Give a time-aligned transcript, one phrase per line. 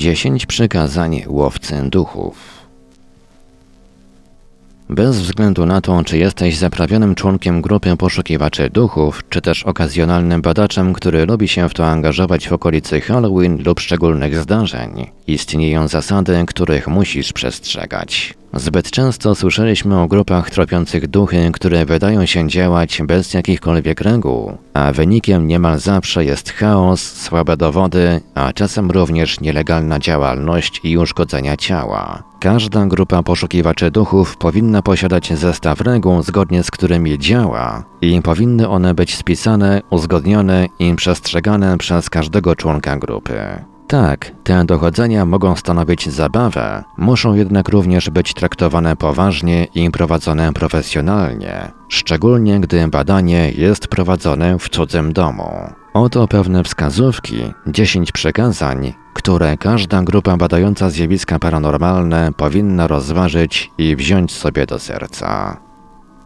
[0.00, 2.36] 10 przykazań łowcy duchów.
[4.88, 10.92] Bez względu na to, czy jesteś zaprawionym członkiem grupy poszukiwaczy duchów, czy też okazjonalnym badaczem,
[10.92, 16.88] który lubi się w to angażować w okolicy Halloween lub szczególnych zdarzeń, istnieją zasady, których
[16.88, 18.39] musisz przestrzegać.
[18.54, 24.92] Zbyt często słyszeliśmy o grupach tropiących duchy, które wydają się działać bez jakichkolwiek reguł, a
[24.92, 32.22] wynikiem niemal zawsze jest chaos, słabe dowody, a czasem również nielegalna działalność i uszkodzenia ciała.
[32.40, 38.94] Każda grupa poszukiwaczy duchów powinna posiadać zestaw reguł, zgodnie z którymi działa, i powinny one
[38.94, 43.64] być spisane, uzgodnione i przestrzegane przez każdego członka grupy.
[43.90, 51.72] Tak, te dochodzenia mogą stanowić zabawę, muszą jednak również być traktowane poważnie i prowadzone profesjonalnie,
[51.88, 55.50] szczególnie gdy badanie jest prowadzone w cudzym domu.
[55.94, 64.32] Oto pewne wskazówki, 10 przekazań, które każda grupa badająca zjawiska paranormalne powinna rozważyć i wziąć
[64.32, 65.60] sobie do serca.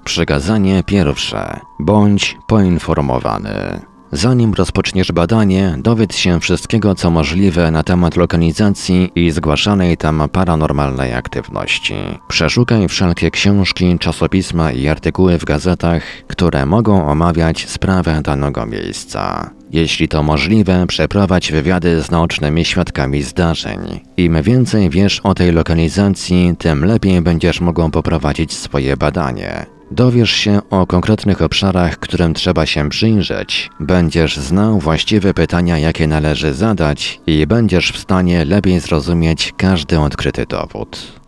[0.05, 1.61] Przykazanie pierwsze.
[1.81, 3.94] Bądź poinformowany.
[4.17, 11.15] Zanim rozpoczniesz badanie, dowiedz się wszystkiego co możliwe na temat lokalizacji i zgłaszanej tam paranormalnej
[11.15, 11.95] aktywności.
[12.29, 19.51] Przeszukaj wszelkie książki, czasopisma i artykuły w gazetach, które mogą omawiać sprawę danego miejsca.
[19.73, 24.01] Jeśli to możliwe, przeprowadź wywiady z naocznymi świadkami zdarzeń.
[24.17, 29.67] Im więcej wiesz o tej lokalizacji, tym lepiej będziesz mogą poprowadzić swoje badanie.
[29.95, 36.55] Dowiesz się o konkretnych obszarach, którym trzeba się przyjrzeć, będziesz znał właściwe pytania, jakie należy
[36.55, 41.21] zadać i będziesz w stanie lepiej zrozumieć każdy odkryty dowód.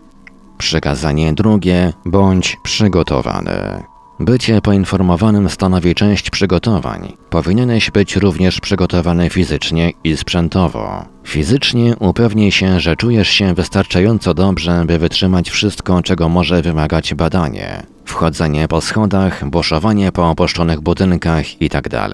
[0.58, 3.82] Przykazanie drugie bądź przygotowany.
[4.20, 7.12] Bycie poinformowanym stanowi część przygotowań.
[7.30, 11.04] Powinieneś być również przygotowany fizycznie i sprzętowo.
[11.24, 17.82] Fizycznie upewnij się, że czujesz się wystarczająco dobrze, by wytrzymać wszystko, czego może wymagać badanie.
[18.04, 21.88] Wchodzenie po schodach, boszowanie po opuszczonych budynkach itd.
[21.90, 22.12] Tak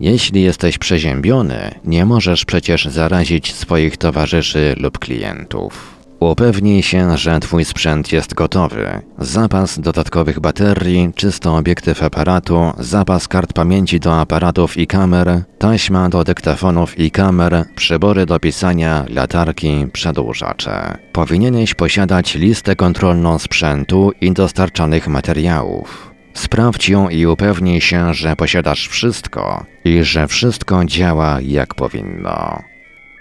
[0.00, 5.99] Jeśli jesteś przeziębiony, nie możesz przecież zarazić swoich towarzyszy lub klientów.
[6.20, 9.00] Upewnij się, że Twój sprzęt jest gotowy.
[9.18, 16.24] Zapas dodatkowych baterii, czysty obiektyw aparatu, zapas kart pamięci do aparatów i kamer, taśma do
[16.24, 20.98] dyktafonów i kamer, przybory do pisania, latarki, przedłużacze.
[21.12, 26.10] Powinieneś posiadać listę kontrolną sprzętu i dostarczanych materiałów.
[26.34, 32.69] Sprawdź ją i upewnij się, że posiadasz wszystko i że wszystko działa jak powinno.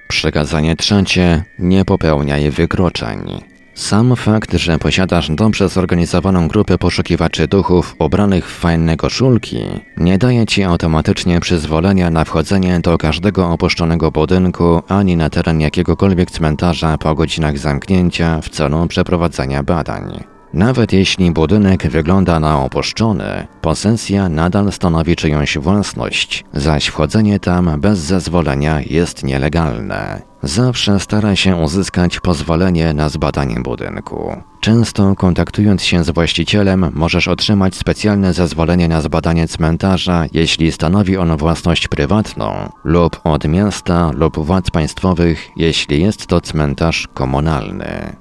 [0.10, 1.44] Przekazanie trzecie.
[1.60, 3.44] Nie popełniaj wykroczeń.
[3.74, 9.60] Sam fakt, że posiadasz dobrze zorganizowaną grupę poszukiwaczy duchów ubranych w fajne koszulki,
[9.98, 16.32] nie daje ci automatycznie przyzwolenia na wchodzenie do każdego opuszczonego budynku ani na teren jakiegokolwiek
[16.32, 20.39] cmentarza po godzinach zamknięcia w celu przeprowadzenia badań.
[20.54, 28.00] Nawet jeśli budynek wygląda na opuszczony, posesja nadal stanowi czyjąś własność, zaś wchodzenie tam bez
[28.00, 30.22] zezwolenia jest nielegalne.
[30.44, 34.36] Zawsze stara się uzyskać pozwolenie na zbadanie budynku.
[34.60, 41.38] Często kontaktując się z właścicielem, możesz otrzymać specjalne zezwolenie na zbadanie cmentarza, jeśli stanowi on
[41.38, 48.16] własność prywatną, lub od miasta lub władz państwowych, jeśli jest to cmentarz komunalny.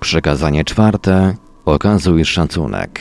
[0.00, 1.34] Przekazanie czwarte.
[1.64, 3.00] Okazuj szacunek.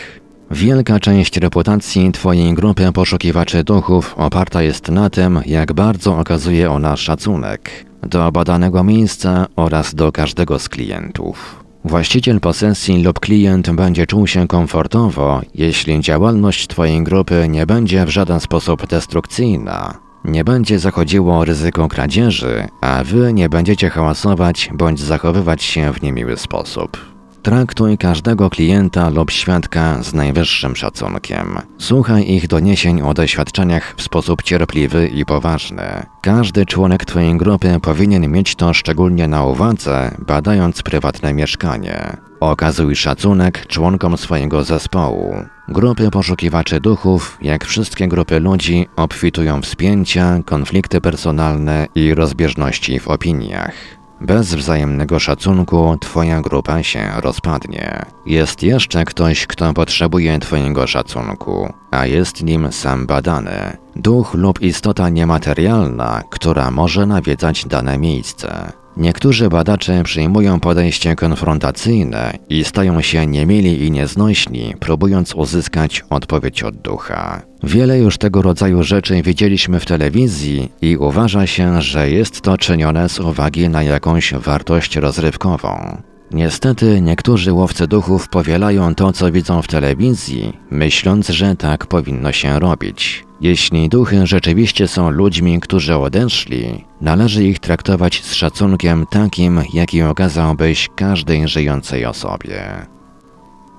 [0.52, 6.98] Wielka część reputacji Twojej grupy poszukiwaczy duchów oparta jest na tym, jak bardzo okazuje ona
[6.98, 11.64] szacunek do badanego miejsca oraz do każdego z klientów.
[11.86, 18.10] Właściciel posesji lub klient będzie czuł się komfortowo, jeśli działalność Twojej grupy nie będzie w
[18.10, 25.64] żaden sposób destrukcyjna, nie będzie zachodziło ryzyko kradzieży, a wy nie będziecie hałasować bądź zachowywać
[25.64, 27.18] się w niemiły sposób.
[27.42, 31.60] Traktuj każdego klienta lub świadka z najwyższym szacunkiem.
[31.78, 36.06] Słuchaj ich doniesień o doświadczeniach w sposób cierpliwy i poważny.
[36.22, 42.18] Każdy członek Twojej grupy powinien mieć to szczególnie na uwadze, badając prywatne mieszkanie.
[42.40, 45.36] Okazuj szacunek członkom swojego zespołu.
[45.70, 53.08] Grupy poszukiwaczy duchów, jak wszystkie grupy ludzi, obfitują w spięcia, konflikty personalne i rozbieżności w
[53.08, 53.74] opiniach.
[54.22, 58.06] Bez wzajemnego szacunku Twoja grupa się rozpadnie.
[58.26, 63.78] Jest jeszcze ktoś, kto potrzebuje Twojego szacunku, a jest nim sam badany.
[63.96, 68.72] Duch lub istota niematerialna, która może nawiedzać dane miejsce.
[68.98, 76.78] Niektórzy badacze przyjmują podejście konfrontacyjne i stają się niemili i nieznośni, próbując uzyskać odpowiedź od
[76.78, 77.42] ducha.
[77.64, 83.10] Wiele już tego rodzaju rzeczy widzieliśmy w telewizji i uważa się, że jest to czynione
[83.10, 86.02] z uwagi na jakąś wartość rozrywkową.
[86.32, 92.60] Niestety niektórzy łowcy duchów powielają to, co widzą w telewizji, myśląc, że tak powinno się
[92.60, 93.27] robić.
[93.42, 100.90] Jeśli duchy rzeczywiście są ludźmi, którzy odeszli, należy ich traktować z szacunkiem takim, jaki okazałbyś
[100.96, 102.86] każdej żyjącej osobie.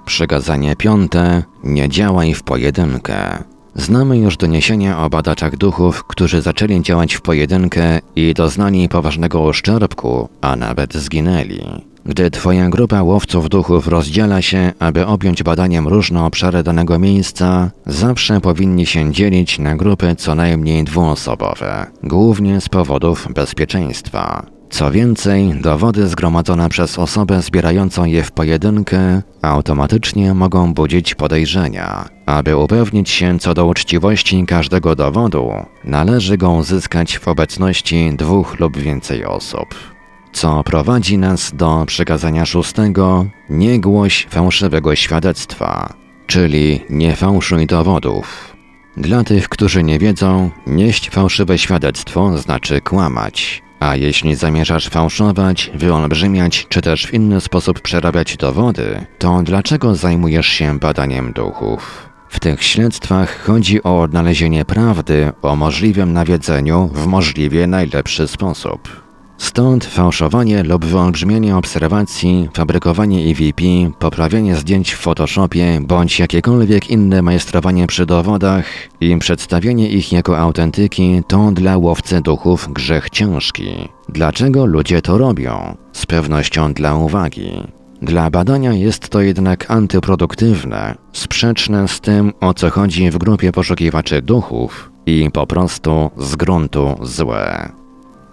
[0.05, 3.44] Przykazanie piąte: nie działaj w pojedynkę.
[3.78, 10.28] Znamy już doniesienia o badaczach duchów, którzy zaczęli działać w pojedynkę i doznali poważnego uszczerbku,
[10.40, 11.62] a nawet zginęli.
[12.06, 18.40] Gdy Twoja grupa łowców duchów rozdziela się, aby objąć badaniem różne obszary danego miejsca, zawsze
[18.40, 24.57] powinni się dzielić na grupy co najmniej dwuosobowe, głównie z powodów bezpieczeństwa.
[24.70, 32.09] Co więcej, dowody zgromadzone przez osobę zbierającą je w pojedynkę automatycznie mogą budzić podejrzenia.
[32.26, 35.50] Aby upewnić się co do uczciwości każdego dowodu,
[35.85, 39.75] należy go uzyskać w obecności dwóch lub więcej osób
[40.32, 45.94] co prowadzi nas do przekazania szóstego nie głoś fałszywego świadectwa,
[46.26, 48.56] czyli nie fałszuj dowodów.
[48.97, 53.62] Dla tych, którzy nie wiedzą, nieść fałszywe świadectwo znaczy kłamać.
[53.80, 60.46] A jeśli zamierzasz fałszować, wyolbrzymiać czy też w inny sposób przerabiać dowody, to dlaczego zajmujesz
[60.46, 62.08] się badaniem duchów?
[62.28, 69.07] W tych śledztwach chodzi o odnalezienie prawdy o możliwym nawiedzeniu w możliwie najlepszy sposób.
[69.38, 73.62] Stąd fałszowanie lub wyolbrzymienie obserwacji, fabrykowanie EVP,
[73.99, 78.64] poprawianie zdjęć w Photoshopie bądź jakiekolwiek inne majstrowanie przy dowodach
[79.00, 83.88] i przedstawienie ich jako autentyki to dla łowcy duchów grzech ciężki.
[84.08, 85.76] Dlaczego ludzie to robią?
[85.93, 87.52] Z pewnością dla uwagi.
[88.02, 94.23] Dla badania jest to jednak antyproduktywne, sprzeczne z tym, o co chodzi w grupie poszukiwaczy
[94.23, 97.77] duchów i po prostu z gruntu złe.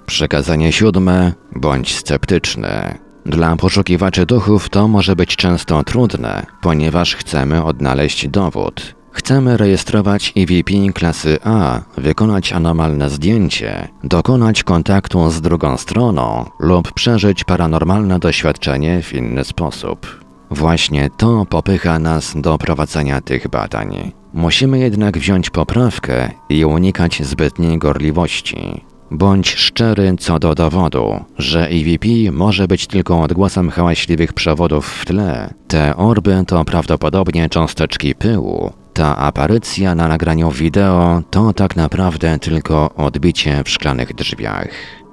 [0.05, 2.97] Przekazanie siódme, bądź sceptyczny.
[3.25, 8.95] Dla poszukiwaczy duchów to może być często trudne, ponieważ chcemy odnaleźć dowód.
[9.11, 17.43] Chcemy rejestrować EVP klasy A, wykonać anomalne zdjęcie, dokonać kontaktu z drugą stroną lub przeżyć
[17.43, 20.25] paranormalne doświadczenie w inny sposób.
[20.51, 24.11] Właśnie to popycha nas do prowadzenia tych badań.
[24.33, 28.85] Musimy jednak wziąć poprawkę i unikać zbytniej gorliwości.
[29.11, 35.53] Bądź szczery co do dowodu, że EVP może być tylko odgłosem hałaśliwych przewodów w tle.
[35.67, 38.71] Te orby to prawdopodobnie cząsteczki pyłu.
[38.93, 44.69] Ta aparycja na nagraniu wideo to tak naprawdę tylko odbicie w szklanych drzwiach.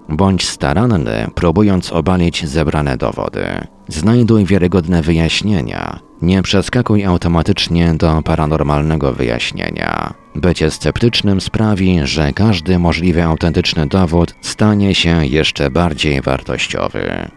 [0.09, 3.47] Bądź staranny, próbując obalić zebrane dowody.
[3.89, 6.12] Znajduj wiarygodne wyjaśnienia.
[6.23, 10.15] Nie przeskakuj automatycznie do paranormalnego wyjaśnienia.
[10.35, 17.31] Bycie sceptycznym sprawi, że każdy możliwy autentyczny dowód stanie się jeszcze bardziej wartościowy.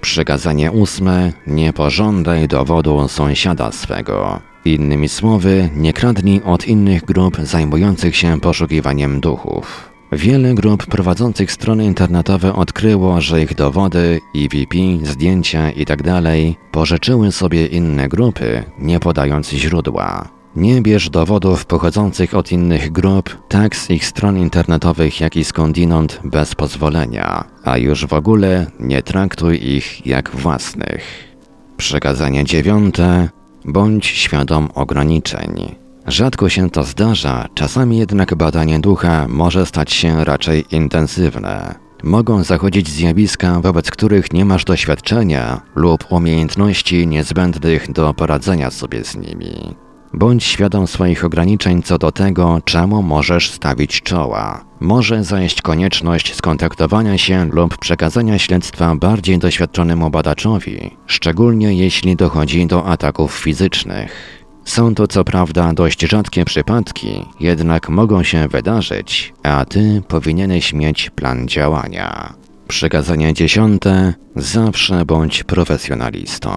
[0.00, 4.40] Przykazanie ósme: nie pożądaj dowodu sąsiada swego.
[4.64, 9.87] Innymi słowy, nie kradnij od innych grup zajmujących się poszukiwaniem duchów.
[10.12, 16.22] Wiele grup prowadzących strony internetowe odkryło, że ich dowody, EVP, zdjęcia itd.
[16.22, 20.28] Tak pożyczyły sobie inne grupy, nie podając źródła.
[20.56, 26.20] Nie bierz dowodów pochodzących od innych grup, tak z ich stron internetowych, jak i skądinąd
[26.24, 31.28] bez pozwolenia, a już w ogóle nie traktuj ich jak własnych.
[31.76, 33.28] Przekazanie dziewiąte.
[33.64, 35.74] Bądź świadom ograniczeń.
[36.08, 41.74] Rzadko się to zdarza, czasami jednak badanie ducha może stać się raczej intensywne.
[42.02, 49.16] Mogą zachodzić zjawiska, wobec których nie masz doświadczenia lub umiejętności niezbędnych do poradzenia sobie z
[49.16, 49.74] nimi.
[50.12, 54.64] Bądź świadom swoich ograniczeń co do tego, czemu możesz stawić czoła.
[54.80, 62.86] Może zajść konieczność skontaktowania się lub przekazania śledztwa bardziej doświadczonemu badaczowi, szczególnie jeśli dochodzi do
[62.86, 64.37] ataków fizycznych.
[64.68, 71.10] Są to co prawda dość rzadkie przypadki, jednak mogą się wydarzyć, a ty powinieneś mieć
[71.10, 72.34] plan działania.
[72.68, 76.50] Przykazanie dziesiąte: zawsze bądź profesjonalistą.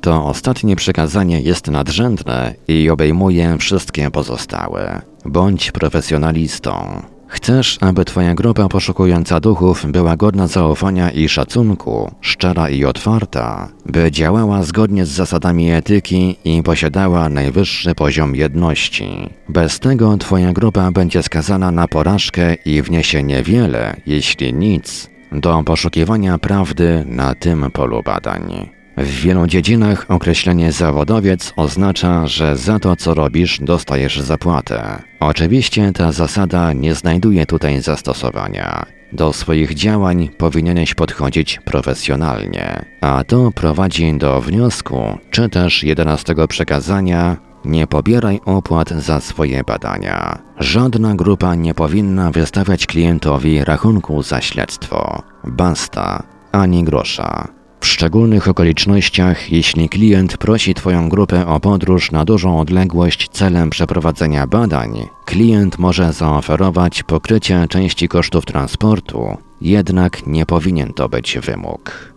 [0.00, 5.02] To ostatnie przekazanie jest nadrzędne i obejmuje wszystkie pozostałe.
[5.24, 7.02] Bądź profesjonalistą.
[7.28, 14.10] Chcesz, aby Twoja grupa poszukująca duchów była godna zaufania i szacunku, szczera i otwarta, by
[14.10, 19.30] działała zgodnie z zasadami etyki i posiadała najwyższy poziom jedności.
[19.48, 26.38] Bez tego Twoja grupa będzie skazana na porażkę i wniesie niewiele, jeśli nic, do poszukiwania
[26.38, 28.77] prawdy na tym polu badań.
[28.98, 35.02] W wielu dziedzinach określenie zawodowiec oznacza, że za to, co robisz, dostajesz zapłatę.
[35.20, 38.86] Oczywiście ta zasada nie znajduje tutaj zastosowania.
[39.12, 47.36] Do swoich działań powinieneś podchodzić profesjonalnie, a to prowadzi do wniosku, czy też jedenastego przekazania
[47.64, 50.38] nie pobieraj opłat za swoje badania.
[50.58, 55.22] Żadna grupa nie powinna wystawiać klientowi rachunku za śledztwo.
[55.44, 57.57] Basta, ani grosza.
[57.80, 64.46] W szczególnych okolicznościach, jeśli klient prosi Twoją grupę o podróż na dużą odległość celem przeprowadzenia
[64.46, 72.12] badań, klient może zaoferować pokrycie części kosztów transportu, jednak nie powinien to być wymóg.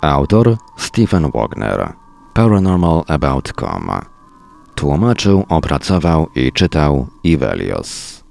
[0.00, 1.92] Autor Stephen Wagner
[2.34, 3.90] Paranormal About.com
[4.74, 8.25] Tłumaczył, opracował i czytał Ivelios.